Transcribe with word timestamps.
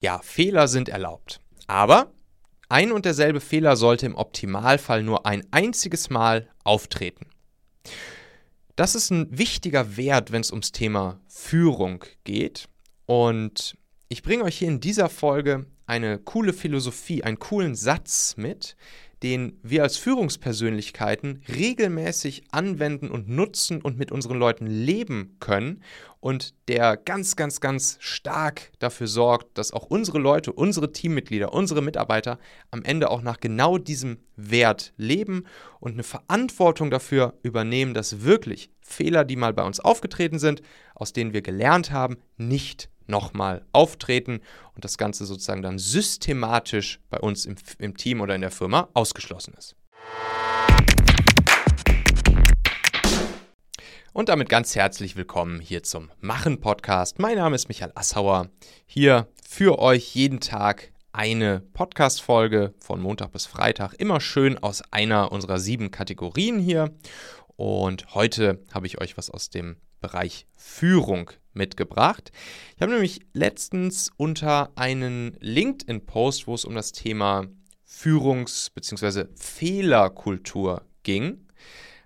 Ja, 0.00 0.20
Fehler 0.22 0.66
sind 0.66 0.88
erlaubt. 0.88 1.40
Aber 1.66 2.12
ein 2.68 2.90
und 2.90 3.04
derselbe 3.04 3.40
Fehler 3.40 3.76
sollte 3.76 4.06
im 4.06 4.14
Optimalfall 4.14 5.02
nur 5.02 5.26
ein 5.26 5.46
einziges 5.50 6.08
Mal 6.08 6.48
auftreten. 6.64 7.26
Das 8.76 8.94
ist 8.94 9.10
ein 9.10 9.36
wichtiger 9.36 9.98
Wert, 9.98 10.32
wenn 10.32 10.40
es 10.40 10.52
ums 10.52 10.72
Thema 10.72 11.20
Führung 11.28 12.04
geht. 12.24 12.68
Und 13.04 13.76
ich 14.08 14.22
bringe 14.22 14.44
euch 14.44 14.56
hier 14.56 14.68
in 14.68 14.80
dieser 14.80 15.10
Folge 15.10 15.66
eine 15.86 16.18
coole 16.18 16.54
Philosophie, 16.54 17.22
einen 17.22 17.38
coolen 17.38 17.74
Satz 17.74 18.36
mit, 18.38 18.76
den 19.22 19.58
wir 19.62 19.82
als 19.82 19.96
Führungspersönlichkeiten 19.98 21.42
regelmäßig 21.48 22.44
anwenden 22.50 23.10
und 23.10 23.28
nutzen 23.28 23.82
und 23.82 23.98
mit 23.98 24.12
unseren 24.12 24.38
Leuten 24.38 24.66
leben 24.66 25.36
können 25.40 25.82
und 26.20 26.54
der 26.68 26.96
ganz, 26.96 27.36
ganz, 27.36 27.60
ganz 27.60 27.96
stark 28.00 28.72
dafür 28.78 29.06
sorgt, 29.06 29.56
dass 29.58 29.72
auch 29.72 29.84
unsere 29.84 30.18
Leute, 30.18 30.52
unsere 30.52 30.92
Teammitglieder, 30.92 31.52
unsere 31.52 31.82
Mitarbeiter 31.82 32.38
am 32.70 32.82
Ende 32.82 33.10
auch 33.10 33.22
nach 33.22 33.40
genau 33.40 33.78
diesem 33.78 34.18
Wert 34.36 34.92
leben 34.96 35.44
und 35.80 35.92
eine 35.92 36.02
Verantwortung 36.02 36.90
dafür 36.90 37.34
übernehmen, 37.42 37.94
dass 37.94 38.22
wirklich 38.22 38.70
Fehler, 38.80 39.24
die 39.24 39.36
mal 39.36 39.52
bei 39.52 39.64
uns 39.64 39.80
aufgetreten 39.80 40.38
sind, 40.38 40.62
aus 40.94 41.12
denen 41.12 41.32
wir 41.32 41.42
gelernt 41.42 41.90
haben, 41.90 42.16
nicht 42.36 42.90
nochmal 43.10 43.66
auftreten 43.72 44.40
und 44.74 44.84
das 44.84 44.96
Ganze 44.96 45.26
sozusagen 45.26 45.62
dann 45.62 45.78
systematisch 45.78 47.00
bei 47.10 47.18
uns 47.18 47.44
im, 47.44 47.56
im 47.78 47.96
Team 47.96 48.20
oder 48.20 48.34
in 48.34 48.40
der 48.40 48.50
Firma 48.50 48.88
ausgeschlossen 48.94 49.54
ist. 49.58 49.76
Und 54.12 54.28
damit 54.28 54.48
ganz 54.48 54.74
herzlich 54.74 55.16
willkommen 55.16 55.60
hier 55.60 55.82
zum 55.82 56.10
Machen 56.20 56.60
Podcast. 56.60 57.18
Mein 57.18 57.36
Name 57.36 57.54
ist 57.54 57.68
Michael 57.68 57.92
Assauer. 57.94 58.48
Hier 58.86 59.28
für 59.48 59.78
euch 59.78 60.14
jeden 60.14 60.40
Tag 60.40 60.92
eine 61.12 61.60
Podcast-Folge 61.72 62.74
von 62.78 63.00
Montag 63.00 63.32
bis 63.32 63.46
Freitag. 63.46 63.94
Immer 63.94 64.20
schön 64.20 64.58
aus 64.58 64.82
einer 64.90 65.32
unserer 65.32 65.58
sieben 65.58 65.90
Kategorien 65.90 66.58
hier. 66.58 66.92
Und 67.56 68.14
heute 68.14 68.62
habe 68.72 68.86
ich 68.86 69.00
euch 69.00 69.16
was 69.16 69.30
aus 69.30 69.50
dem 69.50 69.76
Bereich 70.00 70.46
Führung 70.56 71.30
mitgebracht. 71.52 72.30
Ich 72.76 72.82
habe 72.82 72.92
nämlich 72.92 73.20
letztens 73.32 74.10
unter 74.16 74.70
einen 74.76 75.36
LinkedIn-Post, 75.40 76.46
wo 76.46 76.54
es 76.54 76.64
um 76.64 76.74
das 76.74 76.92
Thema 76.92 77.46
Führungs- 77.86 78.70
bzw. 78.72 79.26
Fehlerkultur 79.34 80.82
ging, 81.02 81.46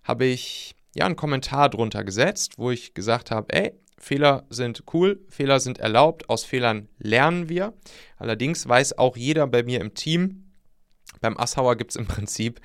habe 0.02 0.24
ich 0.24 0.74
ja 0.94 1.06
einen 1.06 1.16
Kommentar 1.16 1.68
drunter 1.68 2.04
gesetzt, 2.04 2.54
wo 2.58 2.70
ich 2.70 2.94
gesagt 2.94 3.30
habe, 3.30 3.52
ey, 3.54 3.74
Fehler 3.98 4.44
sind 4.50 4.84
cool, 4.92 5.24
Fehler 5.28 5.60
sind 5.60 5.78
erlaubt, 5.78 6.28
aus 6.28 6.44
Fehlern 6.44 6.88
lernen 6.98 7.48
wir. 7.48 7.74
Allerdings 8.16 8.68
weiß 8.68 8.98
auch 8.98 9.16
jeder 9.16 9.46
bei 9.46 9.62
mir 9.62 9.80
im 9.80 9.94
Team, 9.94 10.52
beim 11.20 11.38
Assauer 11.38 11.76
gibt 11.76 11.92
es 11.92 11.96
im 11.96 12.06
Prinzip 12.06 12.60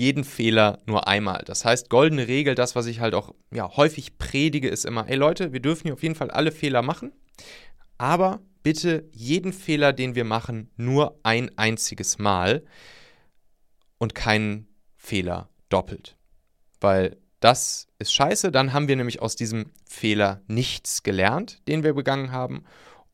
jeden 0.00 0.24
Fehler 0.24 0.78
nur 0.86 1.06
einmal. 1.08 1.42
Das 1.44 1.66
heißt, 1.66 1.90
goldene 1.90 2.26
Regel, 2.26 2.54
das, 2.54 2.74
was 2.74 2.86
ich 2.86 3.00
halt 3.00 3.14
auch 3.14 3.34
ja, 3.52 3.76
häufig 3.76 4.16
predige, 4.16 4.66
ist 4.66 4.86
immer, 4.86 5.06
ey 5.08 5.14
Leute, 5.14 5.52
wir 5.52 5.60
dürfen 5.60 5.82
hier 5.84 5.92
auf 5.92 6.02
jeden 6.02 6.14
Fall 6.14 6.30
alle 6.30 6.52
Fehler 6.52 6.80
machen, 6.80 7.12
aber 7.98 8.40
bitte 8.62 9.04
jeden 9.12 9.52
Fehler, 9.52 9.92
den 9.92 10.14
wir 10.14 10.24
machen, 10.24 10.70
nur 10.78 11.20
ein 11.22 11.50
einziges 11.58 12.18
Mal 12.18 12.64
und 13.98 14.14
keinen 14.14 14.68
Fehler 14.96 15.50
doppelt. 15.68 16.16
Weil 16.80 17.18
das 17.40 17.86
ist 17.98 18.14
scheiße, 18.14 18.50
dann 18.50 18.72
haben 18.72 18.88
wir 18.88 18.96
nämlich 18.96 19.20
aus 19.20 19.36
diesem 19.36 19.66
Fehler 19.84 20.40
nichts 20.46 21.02
gelernt, 21.02 21.60
den 21.68 21.82
wir 21.82 21.92
begangen 21.92 22.32
haben 22.32 22.64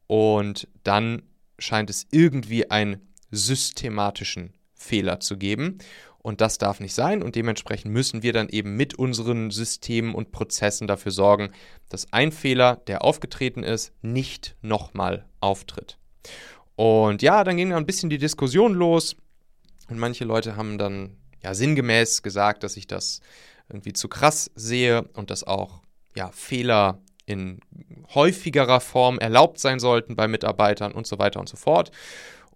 und 0.07 0.69
dann 0.85 1.23
scheint 1.59 1.91
es 1.91 2.07
irgendwie 2.13 2.71
einen 2.71 3.01
systematischen 3.33 4.53
Fehler 4.77 5.19
zu 5.19 5.37
geben. 5.37 5.79
Und 6.27 6.41
das 6.41 6.59
darf 6.59 6.81
nicht 6.81 6.93
sein. 6.93 7.23
Und 7.23 7.37
dementsprechend 7.37 7.93
müssen 7.93 8.25
wir 8.25 8.33
dann 8.33 8.49
eben 8.49 8.77
mit 8.77 8.95
unseren 8.95 9.53
Systemen 9.53 10.13
und 10.13 10.33
Prozessen 10.33 10.89
dafür 10.89 11.13
sorgen, 11.13 11.53
dass 11.89 12.13
ein 12.13 12.33
Fehler, 12.33 12.83
der 12.89 13.05
aufgetreten 13.05 13.63
ist, 13.63 13.93
nicht 14.03 14.57
nochmal 14.61 15.25
auftritt. 15.39 15.99
Und 16.75 17.23
ja, 17.23 17.45
dann 17.45 17.57
ging 17.57 17.73
ein 17.73 17.87
bisschen 17.87 18.11
die 18.11 18.19
Diskussion 18.19 18.75
los. 18.75 19.15
Und 19.89 20.01
manche 20.01 20.25
Leute 20.25 20.57
haben 20.57 20.79
dann 20.79 21.17
ja 21.45 21.55
sinngemäß 21.55 22.25
gesagt, 22.25 22.65
dass 22.65 22.77
ich 22.77 22.89
das 22.89 23.21
irgendwie 23.69 23.93
zu 23.93 24.09
krass 24.09 24.51
sehe 24.57 25.03
und 25.13 25.31
dass 25.31 25.45
auch 25.45 25.81
ja, 26.17 26.33
Fehler 26.33 26.99
in 27.27 27.61
häufigerer 28.17 28.81
Form 28.81 29.21
erlaubt 29.21 29.61
sein 29.61 29.79
sollten 29.79 30.17
bei 30.17 30.27
Mitarbeitern 30.27 30.91
und 30.91 31.07
so 31.07 31.21
weiter 31.21 31.39
und 31.39 31.49
so 31.49 31.57
fort. 31.57 31.93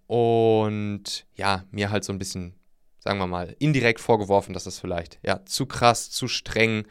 Und 0.07 1.25
ja, 1.35 1.63
mir 1.71 1.89
halt 1.89 2.03
so 2.03 2.11
ein 2.11 2.19
bisschen 2.19 2.53
sagen 3.03 3.19
wir 3.19 3.27
mal, 3.27 3.55
indirekt 3.59 3.99
vorgeworfen, 3.99 4.53
dass 4.53 4.65
das 4.65 4.79
vielleicht 4.79 5.19
ja, 5.23 5.43
zu 5.45 5.65
krass, 5.65 6.11
zu 6.11 6.27
streng 6.27 6.87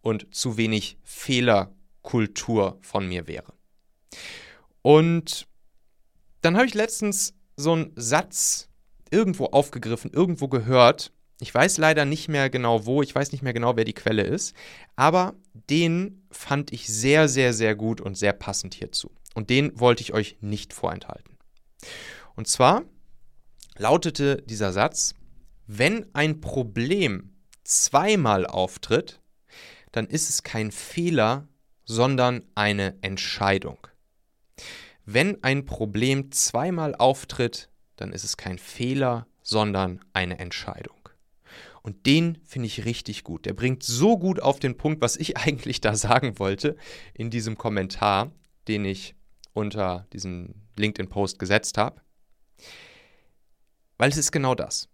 und 0.00 0.34
zu 0.34 0.56
wenig 0.56 0.98
Fehlerkultur 1.04 2.78
von 2.82 3.08
mir 3.08 3.28
wäre. 3.28 3.54
Und 4.82 5.46
dann 6.40 6.56
habe 6.56 6.66
ich 6.66 6.74
letztens 6.74 7.34
so 7.56 7.72
einen 7.72 7.92
Satz 7.94 8.68
irgendwo 9.10 9.46
aufgegriffen, 9.46 10.10
irgendwo 10.12 10.48
gehört. 10.48 11.12
Ich 11.40 11.54
weiß 11.54 11.78
leider 11.78 12.04
nicht 12.04 12.28
mehr 12.28 12.50
genau 12.50 12.84
wo, 12.84 13.02
ich 13.02 13.14
weiß 13.14 13.30
nicht 13.30 13.42
mehr 13.42 13.52
genau, 13.52 13.76
wer 13.76 13.84
die 13.84 13.92
Quelle 13.92 14.22
ist, 14.22 14.56
aber 14.96 15.34
den 15.70 16.26
fand 16.32 16.72
ich 16.72 16.88
sehr, 16.88 17.28
sehr, 17.28 17.52
sehr 17.52 17.76
gut 17.76 18.00
und 18.00 18.16
sehr 18.16 18.32
passend 18.32 18.74
hierzu. 18.74 19.12
Und 19.34 19.48
den 19.48 19.78
wollte 19.78 20.02
ich 20.02 20.12
euch 20.12 20.38
nicht 20.40 20.72
vorenthalten. 20.72 21.36
Und 22.34 22.48
zwar 22.48 22.82
lautete 23.76 24.42
dieser 24.42 24.72
Satz, 24.72 25.14
wenn 25.78 26.14
ein 26.14 26.42
Problem 26.42 27.30
zweimal 27.64 28.46
auftritt, 28.46 29.22
dann 29.90 30.06
ist 30.06 30.28
es 30.28 30.42
kein 30.42 30.70
Fehler, 30.70 31.48
sondern 31.86 32.44
eine 32.54 32.98
Entscheidung. 33.00 33.78
Wenn 35.06 35.42
ein 35.42 35.64
Problem 35.64 36.30
zweimal 36.30 36.94
auftritt, 36.94 37.70
dann 37.96 38.12
ist 38.12 38.22
es 38.22 38.36
kein 38.36 38.58
Fehler, 38.58 39.26
sondern 39.42 40.00
eine 40.12 40.38
Entscheidung. 40.38 41.08
Und 41.82 42.04
den 42.04 42.38
finde 42.44 42.66
ich 42.66 42.84
richtig 42.84 43.24
gut. 43.24 43.46
Der 43.46 43.54
bringt 43.54 43.82
so 43.82 44.18
gut 44.18 44.40
auf 44.40 44.60
den 44.60 44.76
Punkt, 44.76 45.00
was 45.00 45.16
ich 45.16 45.36
eigentlich 45.38 45.80
da 45.80 45.96
sagen 45.96 46.38
wollte 46.38 46.76
in 47.14 47.30
diesem 47.30 47.56
Kommentar, 47.56 48.30
den 48.68 48.84
ich 48.84 49.14
unter 49.54 50.06
diesem 50.12 50.54
LinkedIn-Post 50.76 51.38
gesetzt 51.38 51.78
habe. 51.78 52.02
Weil 53.96 54.10
es 54.10 54.18
ist 54.18 54.32
genau 54.32 54.54
das 54.54 54.91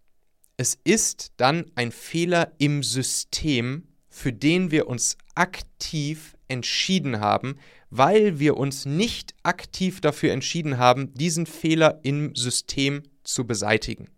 es 0.59 0.77
ist 0.85 1.33
dann 1.37 1.71
ein 1.77 1.93
Fehler 1.93 2.53
im 2.59 2.83
System, 2.83 3.87
für 4.11 4.33
den 4.33 4.71
wir 4.73 4.89
uns 4.89 5.17
aktiv 5.37 6.37
entschieden 6.49 7.21
haben, 7.21 7.59
weil 7.91 8.41
wir 8.41 8.57
uns 8.57 8.85
nicht 8.85 9.35
aktiv 9.45 10.01
dafür 10.01 10.33
entschieden 10.33 10.77
haben, 10.77 11.15
diesen 11.15 11.47
Fehler 11.47 12.01
im 12.03 12.35
System 12.35 13.05
zu 13.23 13.47
beseitigen. 13.47 14.11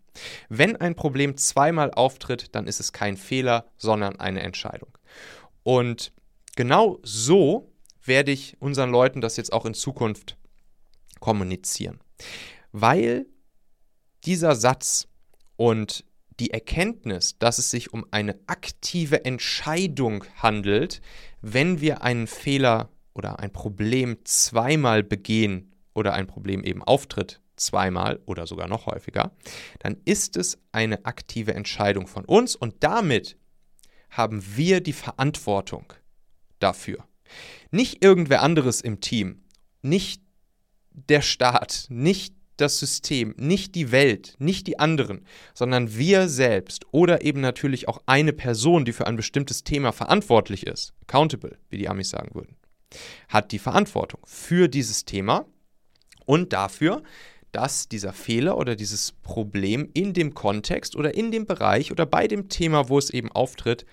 Wenn 0.49 0.77
ein 0.77 0.97
Problem 0.97 1.37
zweimal 1.37 1.93
auftritt, 1.93 2.55
dann 2.55 2.67
ist 2.67 2.81
es 2.81 2.93
kein 2.93 3.19
Fehler, 3.19 3.67
sondern 3.77 4.19
eine 4.19 4.41
Entscheidung. 4.41 4.97
Und 5.63 6.11
genau 6.57 7.01
so 7.03 7.71
werde 8.03 8.33
ich 8.33 8.57
unseren 8.61 8.91
Leuten 8.91 9.21
das 9.21 9.37
jetzt 9.37 9.53
auch 9.53 9.67
in 9.67 9.75
Zukunft 9.75 10.39
kommunizieren. 11.21 12.01
Weil 12.73 13.27
dieser 14.25 14.55
Satz 14.55 15.07
und 15.57 16.05
die 16.41 16.51
Erkenntnis, 16.51 17.39
dass 17.39 17.59
es 17.59 17.71
sich 17.71 17.93
um 17.93 18.07
eine 18.11 18.39
aktive 18.47 19.25
Entscheidung 19.25 20.25
handelt, 20.37 21.01
wenn 21.43 21.81
wir 21.81 22.03
einen 22.03 22.27
Fehler 22.27 22.91
oder 23.15 23.39
ein 23.39 23.53
Problem 23.53 24.17
zweimal 24.25 25.03
begehen 25.03 25.73
oder 25.95 26.15
ein 26.15 26.27
Problem 26.27 26.65
eben 26.65 26.83
auftritt 26.83 27.41
zweimal 27.57 28.21
oder 28.25 28.47
sogar 28.47 28.69
noch 28.69 28.87
häufiger, 28.87 29.33
dann 29.81 29.99
ist 30.07 30.37
es 30.37 30.59
eine 30.73 31.05
aktive 31.05 31.55
Entscheidung 31.55 32.07
von 32.07 32.25
uns 32.25 32.57
und 32.57 32.77
damit 32.81 33.37
haben 34.09 34.43
wir 34.57 34.81
die 34.81 34.95
Verantwortung 34.95 35.93
dafür. 36.59 37.05
Nicht 37.71 38.03
irgendwer 38.03 38.43
anderes 38.43 38.81
im 38.81 39.01
Team, 39.01 39.45
nicht 39.83 40.23
der 40.91 41.23
Staat, 41.23 41.87
nicht 41.91 42.35
das 42.61 42.79
System, 42.79 43.35
nicht 43.37 43.75
die 43.75 43.93
Welt, 43.93 44.35
nicht 44.39 44.67
die 44.67 44.79
anderen, 44.79 45.25
sondern 45.55 45.97
wir 45.97 46.29
selbst 46.29 46.87
oder 46.93 47.25
eben 47.25 47.41
natürlich 47.41 47.89
auch 47.89 48.03
eine 48.07 48.33
Person, 48.33 48.85
die 48.85 48.93
für 48.93 49.07
ein 49.07 49.17
bestimmtes 49.17 49.65
Thema 49.65 49.93
verantwortlich 49.93 50.67
ist, 50.67 50.93
accountable, 51.03 51.59
wie 51.69 51.79
die 51.79 51.89
Amis 51.89 52.11
sagen 52.11 52.35
würden, 52.35 52.57
hat 53.29 53.53
die 53.53 53.59
Verantwortung 53.59 54.21
für 54.25 54.69
dieses 54.69 55.05
Thema 55.05 55.47
und 56.27 56.53
dafür, 56.53 57.03
dass 57.53 57.89
dieser 57.89 58.13
Fehler 58.13 58.57
oder 58.57 58.77
dieses 58.77 59.13
Problem 59.13 59.91
in 59.93 60.13
dem 60.13 60.35
Kontext 60.35 60.95
oder 60.97 61.15
in 61.15 61.31
dem 61.31 61.47
Bereich 61.47 61.91
oder 61.91 62.07
bei 62.07 62.29
dem 62.29 62.49
Thema, 62.49 62.89
wo 62.89 62.99
es 62.99 63.11
eben 63.11 63.31
auftritt, 63.33 63.85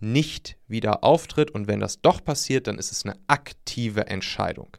nicht 0.00 0.56
wieder 0.66 1.02
auftritt. 1.04 1.50
Und 1.50 1.66
wenn 1.66 1.80
das 1.80 2.00
doch 2.00 2.22
passiert, 2.22 2.66
dann 2.66 2.78
ist 2.78 2.92
es 2.92 3.04
eine 3.04 3.16
aktive 3.26 4.06
Entscheidung. 4.06 4.76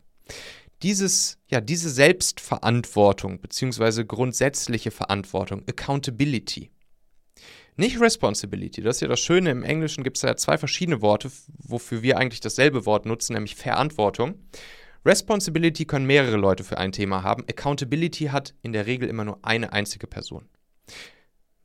Dieses, 0.81 1.37
ja, 1.47 1.61
diese 1.61 1.89
Selbstverantwortung 1.89 3.41
beziehungsweise 3.41 4.05
grundsätzliche 4.05 4.91
Verantwortung, 4.91 5.63
Accountability. 5.67 6.71
Nicht 7.75 7.99
Responsibility, 8.01 8.81
das 8.81 8.97
ist 8.97 9.01
ja 9.01 9.07
das 9.07 9.21
Schöne, 9.21 9.51
im 9.51 9.63
Englischen 9.63 10.03
gibt 10.03 10.17
es 10.17 10.23
ja 10.23 10.35
zwei 10.35 10.57
verschiedene 10.57 11.01
Worte, 11.01 11.31
wofür 11.57 12.01
wir 12.01 12.17
eigentlich 12.17 12.41
dasselbe 12.41 12.85
Wort 12.85 13.05
nutzen, 13.05 13.33
nämlich 13.33 13.55
Verantwortung. 13.55 14.35
Responsibility 15.05 15.85
können 15.85 16.05
mehrere 16.05 16.35
Leute 16.35 16.65
für 16.65 16.77
ein 16.77 16.91
Thema 16.91 17.23
haben, 17.23 17.45
Accountability 17.49 18.25
hat 18.25 18.53
in 18.63 18.73
der 18.73 18.85
Regel 18.85 19.07
immer 19.07 19.23
nur 19.23 19.39
eine 19.43 19.71
einzige 19.71 20.07
Person. 20.07 20.49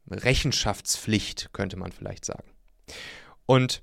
Rechenschaftspflicht 0.08 1.50
könnte 1.52 1.76
man 1.76 1.90
vielleicht 1.90 2.24
sagen. 2.24 2.48
Und 3.46 3.82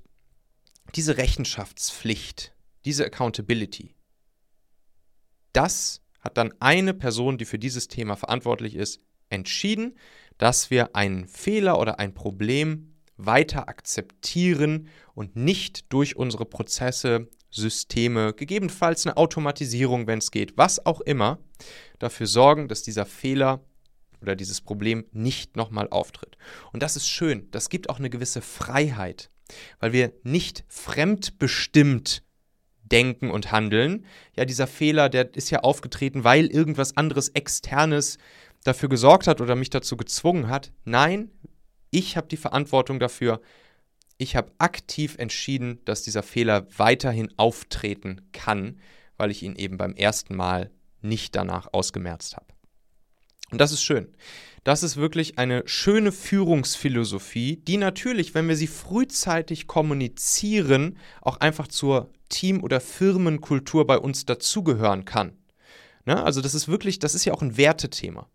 diese 0.94 1.16
Rechenschaftspflicht, 1.16 2.54
diese 2.84 3.04
Accountability, 3.04 3.94
das 5.52 6.00
hat 6.20 6.36
dann 6.36 6.54
eine 6.60 6.94
Person, 6.94 7.38
die 7.38 7.44
für 7.44 7.58
dieses 7.58 7.88
Thema 7.88 8.16
verantwortlich 8.16 8.74
ist, 8.74 9.00
entschieden, 9.28 9.96
dass 10.38 10.70
wir 10.70 10.94
einen 10.94 11.26
Fehler 11.26 11.78
oder 11.78 11.98
ein 11.98 12.14
Problem 12.14 12.94
weiter 13.16 13.68
akzeptieren 13.68 14.88
und 15.14 15.36
nicht 15.36 15.92
durch 15.92 16.16
unsere 16.16 16.44
Prozesse, 16.44 17.28
Systeme, 17.50 18.32
gegebenenfalls 18.32 19.06
eine 19.06 19.16
Automatisierung, 19.18 20.06
wenn 20.06 20.18
es 20.18 20.30
geht, 20.30 20.56
was 20.56 20.84
auch 20.86 21.00
immer, 21.02 21.38
dafür 21.98 22.26
sorgen, 22.26 22.66
dass 22.66 22.82
dieser 22.82 23.04
Fehler 23.04 23.62
oder 24.22 24.36
dieses 24.36 24.60
Problem 24.60 25.04
nicht 25.12 25.56
nochmal 25.56 25.88
auftritt. 25.90 26.38
Und 26.72 26.82
das 26.82 26.96
ist 26.96 27.08
schön. 27.08 27.50
Das 27.50 27.68
gibt 27.68 27.90
auch 27.90 27.98
eine 27.98 28.08
gewisse 28.08 28.40
Freiheit, 28.40 29.30
weil 29.80 29.92
wir 29.92 30.12
nicht 30.22 30.64
fremdbestimmt 30.68 32.22
denken 32.92 33.30
und 33.30 33.50
handeln. 33.50 34.04
Ja, 34.36 34.44
dieser 34.44 34.66
Fehler, 34.66 35.08
der 35.08 35.34
ist 35.34 35.50
ja 35.50 35.60
aufgetreten, 35.60 36.24
weil 36.24 36.46
irgendwas 36.46 36.96
anderes 36.96 37.30
externes 37.30 38.18
dafür 38.64 38.88
gesorgt 38.88 39.26
hat 39.26 39.40
oder 39.40 39.56
mich 39.56 39.70
dazu 39.70 39.96
gezwungen 39.96 40.48
hat. 40.48 40.72
Nein, 40.84 41.30
ich 41.90 42.16
habe 42.16 42.28
die 42.28 42.36
Verantwortung 42.36 43.00
dafür. 43.00 43.40
Ich 44.18 44.36
habe 44.36 44.52
aktiv 44.58 45.16
entschieden, 45.18 45.80
dass 45.84 46.02
dieser 46.02 46.22
Fehler 46.22 46.66
weiterhin 46.76 47.32
auftreten 47.36 48.20
kann, 48.32 48.78
weil 49.16 49.30
ich 49.30 49.42
ihn 49.42 49.56
eben 49.56 49.78
beim 49.78 49.94
ersten 49.94 50.36
Mal 50.36 50.70
nicht 51.00 51.34
danach 51.34 51.68
ausgemerzt 51.72 52.36
habe. 52.36 52.51
Und 53.52 53.60
das 53.60 53.70
ist 53.70 53.82
schön. 53.82 54.08
Das 54.64 54.82
ist 54.82 54.96
wirklich 54.96 55.38
eine 55.38 55.62
schöne 55.66 56.12
Führungsphilosophie, 56.12 57.56
die 57.56 57.76
natürlich, 57.76 58.34
wenn 58.34 58.48
wir 58.48 58.56
sie 58.56 58.68
frühzeitig 58.68 59.66
kommunizieren, 59.66 60.98
auch 61.20 61.38
einfach 61.38 61.68
zur 61.68 62.10
Team- 62.28 62.62
oder 62.62 62.80
Firmenkultur 62.80 63.86
bei 63.86 63.98
uns 63.98 64.24
dazugehören 64.24 65.04
kann. 65.04 65.36
Ne? 66.06 66.22
Also 66.22 66.40
das 66.40 66.54
ist 66.54 66.68
wirklich, 66.68 66.98
das 66.98 67.14
ist 67.14 67.24
ja 67.24 67.34
auch 67.34 67.42
ein 67.42 67.56
Wertethema. 67.56 68.28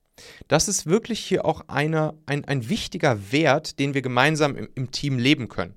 Das 0.48 0.68
ist 0.68 0.86
wirklich 0.86 1.20
hier 1.20 1.46
auch 1.46 1.62
eine, 1.68 2.14
ein, 2.26 2.46
ein 2.46 2.70
wichtiger 2.70 3.32
Wert, 3.32 3.80
den 3.80 3.94
wir 3.94 4.02
gemeinsam 4.02 4.56
im, 4.56 4.68
im 4.76 4.92
Team 4.92 5.20
leben 5.20 5.48
können. 5.48 5.76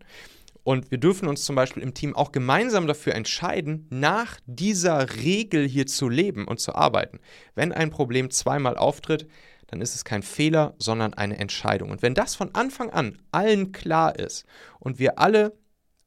Und 0.70 0.92
wir 0.92 0.98
dürfen 0.98 1.26
uns 1.26 1.44
zum 1.44 1.56
Beispiel 1.56 1.82
im 1.82 1.94
Team 1.94 2.14
auch 2.14 2.30
gemeinsam 2.30 2.86
dafür 2.86 3.16
entscheiden, 3.16 3.88
nach 3.90 4.38
dieser 4.46 5.16
Regel 5.16 5.66
hier 5.66 5.88
zu 5.88 6.08
leben 6.08 6.46
und 6.46 6.60
zu 6.60 6.76
arbeiten. 6.76 7.18
Wenn 7.56 7.72
ein 7.72 7.90
Problem 7.90 8.30
zweimal 8.30 8.76
auftritt, 8.76 9.26
dann 9.66 9.80
ist 9.80 9.96
es 9.96 10.04
kein 10.04 10.22
Fehler, 10.22 10.76
sondern 10.78 11.12
eine 11.12 11.38
Entscheidung. 11.40 11.90
Und 11.90 12.02
wenn 12.02 12.14
das 12.14 12.36
von 12.36 12.54
Anfang 12.54 12.90
an 12.90 13.18
allen 13.32 13.72
klar 13.72 14.16
ist 14.16 14.44
und 14.78 15.00
wir 15.00 15.18
alle 15.18 15.58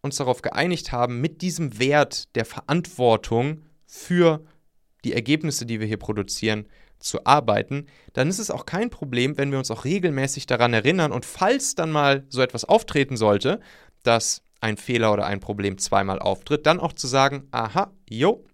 uns 0.01 0.15
darauf 0.15 0.41
geeinigt 0.41 0.93
haben, 0.93 1.19
mit 1.19 1.41
diesem 1.41 1.77
Wert 1.77 2.33
der 2.35 2.45
Verantwortung 2.45 3.63
für 3.85 4.45
die 5.03 5.11
Ergebnisse, 5.11 5.65
die 5.65 5.81
wir 5.81 5.87
hier 5.87 5.99
produzieren, 5.99 6.69
zu 6.99 7.25
arbeiten, 7.25 7.87
dann 8.13 8.29
ist 8.29 8.39
es 8.39 8.49
auch 8.49 8.65
kein 8.65 8.89
Problem, 8.89 9.37
wenn 9.37 9.51
wir 9.51 9.57
uns 9.57 9.71
auch 9.71 9.83
regelmäßig 9.83 10.45
daran 10.45 10.73
erinnern 10.73 11.11
und 11.11 11.25
falls 11.25 11.75
dann 11.75 11.91
mal 11.91 12.23
so 12.29 12.41
etwas 12.41 12.63
auftreten 12.63 13.17
sollte, 13.17 13.59
dass 14.03 14.42
ein 14.63 14.77
Fehler 14.77 15.11
oder 15.11 15.25
ein 15.25 15.41
Problem 15.41 15.77
zweimal 15.77 16.19
auftritt, 16.19 16.65
dann 16.65 16.79
auch 16.79 16.93
zu 16.93 17.05
sagen, 17.05 17.47
aha, 17.51 17.91
jo, 18.09 18.45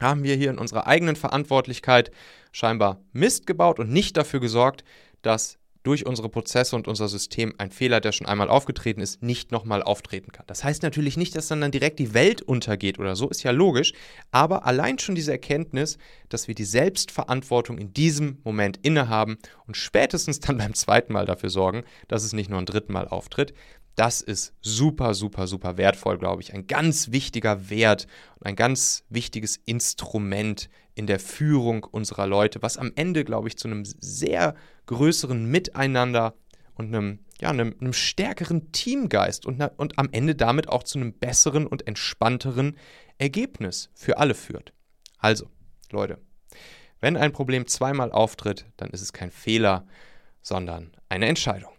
haben 0.00 0.24
wir 0.24 0.34
hier 0.34 0.50
in 0.50 0.58
unserer 0.58 0.86
eigenen 0.88 1.16
Verantwortlichkeit 1.16 2.10
scheinbar 2.50 3.00
Mist 3.12 3.46
gebaut 3.46 3.78
und 3.78 3.90
nicht 3.90 4.16
dafür 4.16 4.40
gesorgt, 4.40 4.84
dass 5.22 5.58
durch 5.84 6.06
unsere 6.06 6.30
Prozesse 6.30 6.74
und 6.74 6.88
unser 6.88 7.08
System 7.08 7.54
ein 7.58 7.70
Fehler, 7.70 8.00
der 8.00 8.12
schon 8.12 8.26
einmal 8.26 8.48
aufgetreten 8.48 9.00
ist, 9.00 9.22
nicht 9.22 9.52
nochmal 9.52 9.82
auftreten 9.82 10.32
kann. 10.32 10.46
Das 10.46 10.64
heißt 10.64 10.82
natürlich 10.82 11.18
nicht, 11.18 11.36
dass 11.36 11.48
dann, 11.48 11.60
dann 11.60 11.72
direkt 11.72 11.98
die 11.98 12.14
Welt 12.14 12.40
untergeht 12.40 12.98
oder 12.98 13.14
so, 13.14 13.28
ist 13.28 13.42
ja 13.42 13.50
logisch, 13.50 13.92
aber 14.30 14.64
allein 14.64 14.98
schon 14.98 15.14
diese 15.14 15.32
Erkenntnis, 15.32 15.98
dass 16.30 16.48
wir 16.48 16.54
die 16.54 16.64
Selbstverantwortung 16.64 17.76
in 17.76 17.92
diesem 17.92 18.38
Moment 18.44 18.78
innehaben 18.78 19.36
und 19.66 19.76
spätestens 19.76 20.40
dann 20.40 20.56
beim 20.58 20.74
zweiten 20.74 21.12
Mal 21.12 21.26
dafür 21.26 21.50
sorgen, 21.50 21.84
dass 22.08 22.24
es 22.24 22.32
nicht 22.32 22.48
nur 22.48 22.58
ein 22.58 22.66
dritten 22.66 22.94
Mal 22.94 23.06
auftritt, 23.06 23.52
das 23.96 24.20
ist 24.20 24.52
super, 24.60 25.14
super, 25.14 25.46
super 25.46 25.76
wertvoll, 25.76 26.18
glaube 26.18 26.42
ich. 26.42 26.52
Ein 26.52 26.66
ganz 26.66 27.12
wichtiger 27.12 27.70
Wert 27.70 28.06
und 28.36 28.46
ein 28.46 28.56
ganz 28.56 29.04
wichtiges 29.08 29.56
Instrument 29.64 30.68
in 30.94 31.06
der 31.06 31.20
Führung 31.20 31.84
unserer 31.84 32.26
Leute, 32.26 32.62
was 32.62 32.76
am 32.76 32.92
Ende, 32.94 33.24
glaube 33.24 33.48
ich, 33.48 33.56
zu 33.56 33.68
einem 33.68 33.84
sehr 33.84 34.54
größeren 34.86 35.44
Miteinander 35.46 36.34
und 36.74 36.88
einem, 36.88 37.20
ja, 37.40 37.50
einem, 37.50 37.74
einem 37.80 37.92
stärkeren 37.92 38.72
Teamgeist 38.72 39.46
und, 39.46 39.60
und 39.76 39.98
am 39.98 40.08
Ende 40.12 40.34
damit 40.34 40.68
auch 40.68 40.82
zu 40.82 40.98
einem 40.98 41.12
besseren 41.12 41.66
und 41.66 41.86
entspannteren 41.86 42.76
Ergebnis 43.18 43.90
für 43.94 44.18
alle 44.18 44.34
führt. 44.34 44.72
Also, 45.18 45.48
Leute, 45.90 46.18
wenn 47.00 47.16
ein 47.16 47.32
Problem 47.32 47.66
zweimal 47.66 48.10
auftritt, 48.12 48.66
dann 48.76 48.90
ist 48.90 49.02
es 49.02 49.12
kein 49.12 49.30
Fehler, 49.30 49.86
sondern 50.42 50.92
eine 51.08 51.26
Entscheidung. 51.26 51.70